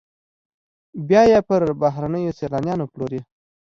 [1.07, 3.19] بیا یې پر بهرنیو سیلانیانو پلوري